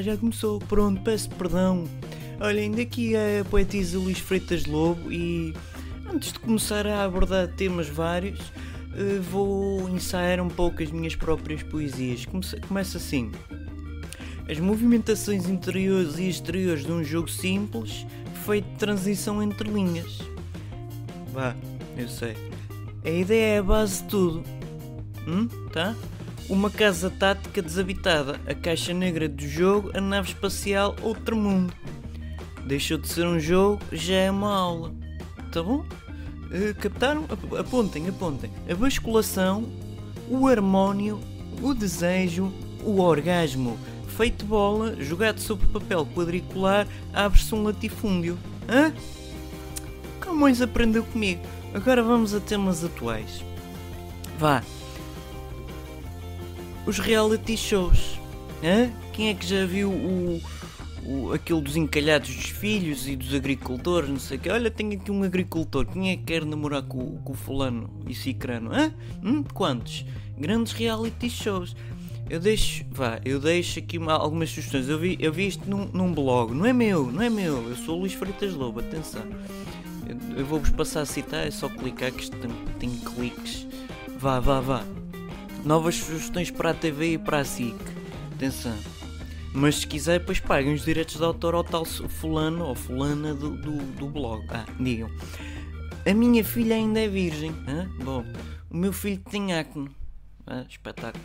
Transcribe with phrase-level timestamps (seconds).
[0.00, 1.84] Já começou, pronto, peço perdão.
[2.40, 5.52] Olhem, daqui é a poetisa Luís Freitas Lobo e
[6.10, 8.40] antes de começar a abordar temas vários,
[9.30, 12.24] vou ensaiar um pouco as minhas próprias poesias.
[12.66, 13.30] Começa assim.
[14.50, 18.06] As movimentações interiores e exteriores de um jogo simples,
[18.46, 20.18] feito de transição entre linhas.
[21.32, 21.54] Vá,
[21.96, 22.34] eu sei.
[23.04, 24.44] A ideia é a base de tudo.
[25.26, 25.46] Hum?
[25.72, 25.94] Tá?
[26.48, 31.74] Uma casa tática desabitada, a caixa negra do jogo, a nave espacial, outro mundo.
[32.66, 34.94] Deixou de ser um jogo, já é uma aula.
[35.52, 35.84] Tá bom?
[36.50, 37.24] Uh, captaram?
[37.24, 38.50] Ap- Apontem, apontem.
[38.70, 39.64] A basculação,
[40.30, 41.20] o harmónio,
[41.62, 42.50] o desejo,
[42.82, 43.78] o orgasmo.
[44.18, 48.36] Feito bola, jogado sobre papel quadricular, abre-se um latifúndio.
[48.68, 48.92] Hã?
[50.18, 51.40] Camões aprendeu comigo.
[51.72, 53.44] Agora vamos a temas atuais.
[54.36, 54.64] Vá.
[56.84, 58.18] Os reality shows.
[58.60, 58.90] Hã?
[59.12, 60.42] Quem é que já viu o,
[61.04, 64.50] o, dos encalhados dos filhos e dos agricultores, não sei o quê?
[64.50, 65.86] Olha, tenho aqui um agricultor.
[65.86, 68.72] Quem é que quer namorar com, com o fulano e cicrano?
[68.74, 68.92] Hã?
[69.22, 69.44] Hum?
[69.44, 70.04] Quantos?
[70.36, 71.76] Grandes reality shows.
[72.30, 74.88] Eu deixo, vá, eu deixo aqui uma- algumas sugestões.
[74.88, 76.52] Eu vi, eu vi isto num, num blog.
[76.54, 77.68] Não é meu, não é meu.
[77.68, 79.22] Eu sou o Luís Freitas Lobo, atenção.
[80.06, 83.66] Eu, eu vou-vos passar a citar, é só clicar que isto tem, tem cliques.
[84.18, 84.84] Vá, vá, vá.
[85.64, 87.74] Novas sugestões para a TV e para a SIC.
[88.34, 88.76] Atenção.
[89.54, 93.56] Mas se quiser, depois paguem os direitos de autor ao tal fulano ou fulana do,
[93.56, 94.44] do, do blog.
[94.50, 95.10] Ah, digam.
[96.06, 97.52] A minha filha ainda é virgem.
[97.66, 97.88] hã?
[98.04, 98.22] Bom,
[98.70, 99.88] o meu filho tem acne.
[100.46, 101.24] Ah, espetáculo.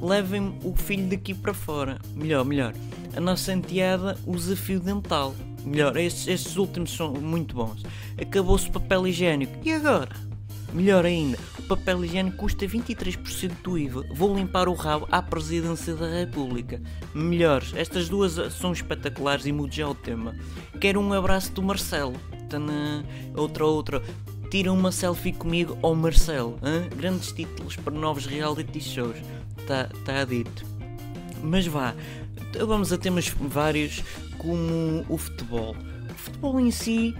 [0.00, 1.98] Levem o filho daqui para fora.
[2.14, 2.74] Melhor, melhor.
[3.16, 5.34] A nossa enteada usa fio dental.
[5.64, 7.82] Melhor, estes, estes últimos são muito bons.
[8.20, 9.52] Acabou-se o papel higiênico.
[9.62, 10.30] E agora?
[10.72, 14.04] Melhor ainda, o papel higiênico custa 23% do IVA.
[14.14, 16.80] Vou limpar o rabo à Presidência da República.
[17.12, 20.34] Melhores, estas duas são espetaculares e mudo já o tema.
[20.80, 22.14] Quero um abraço do Marcelo.
[22.48, 23.04] Tana,
[23.36, 24.02] outra, outra.
[24.48, 26.56] Tira uma selfie comigo ao Marcelo.
[26.62, 26.88] hã?
[26.96, 29.16] Grandes títulos para novos reality shows.
[29.66, 30.64] Tá, tá dito.
[31.42, 31.94] Mas vá,
[32.66, 34.02] vamos a temas vários
[34.38, 35.76] como o futebol.
[36.10, 37.14] O futebol em si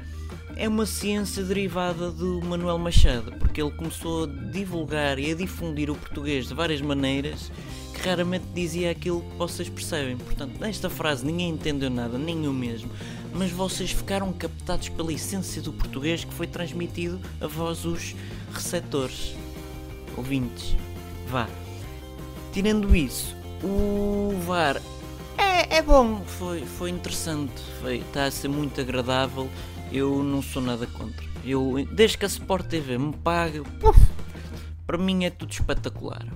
[0.57, 5.91] é uma ciência derivada do Manuel Machado, porque ele começou a divulgar e a difundir
[5.91, 7.51] o português de várias maneiras
[7.95, 10.17] que raramente dizia aquilo que vocês percebem.
[10.17, 12.91] Portanto, nesta frase ninguém entendeu nada, nem eu mesmo,
[13.33, 18.15] mas vocês ficaram captados pela essência do português que foi transmitido a vós, os
[18.53, 19.35] receptores,
[20.17, 20.77] ouvintes.
[21.29, 21.49] Vá.
[22.53, 24.81] Tirando isso, o VAR
[25.39, 29.49] é, é bom, foi, foi interessante, foi, está a ser muito agradável.
[29.93, 31.25] Eu não sou nada contra.
[31.45, 33.63] Eu, desde que a Sport TV me pague,
[34.87, 36.27] para mim é tudo espetacular.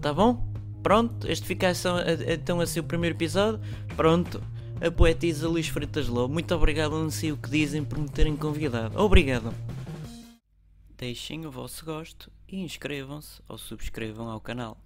[0.00, 0.52] Tá bom?
[0.82, 3.60] Pronto, este fica então, então a ser o primeiro episódio.
[3.96, 4.42] Pronto,
[4.80, 6.32] a poetisa Luís Freitas Lobo.
[6.32, 8.98] Muito obrigado, não sei o que dizem por me terem convidado.
[9.00, 9.54] Obrigado.
[10.96, 14.76] Deixem o vosso gosto e inscrevam-se ou subscrevam ao canal.